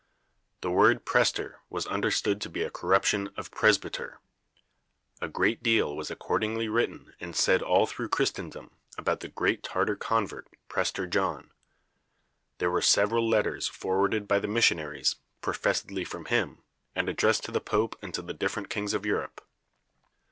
The 0.61 0.71
word 0.71 1.05
prester 1.05 1.59
was 1.69 1.85
understood 1.85 2.41
to 2.41 2.49
be 2.49 2.63
a 2.63 2.71
corruption 2.71 3.29
of 3.37 3.51
presbyter. 3.51 4.19
A 5.21 5.27
great 5.29 5.61
deal 5.61 5.95
was 5.95 6.09
accordingly 6.09 6.67
written 6.67 7.13
and 7.19 7.35
said 7.35 7.61
all 7.61 7.85
through 7.85 8.09
Christendom 8.09 8.71
about 8.97 9.19
the 9.19 9.27
great 9.27 9.61
Tartar 9.61 9.95
convert, 9.95 10.47
Prester 10.67 11.05
John. 11.05 11.51
There 12.57 12.71
were 12.71 12.81
several 12.81 13.29
letters 13.29 13.67
forwarded 13.67 14.27
by 14.27 14.39
the 14.39 14.47
missionaries, 14.47 15.17
professedly 15.39 16.03
from 16.03 16.25
him, 16.25 16.63
and 16.95 17.07
addressed 17.07 17.43
to 17.43 17.51
the 17.51 17.61
Pope 17.61 17.95
and 18.01 18.11
to 18.15 18.23
the 18.23 18.33
different 18.33 18.71
kings 18.71 18.95
of 18.95 19.05
Europe. 19.05 19.39